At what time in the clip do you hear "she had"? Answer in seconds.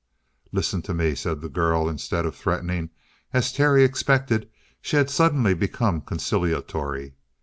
4.81-5.11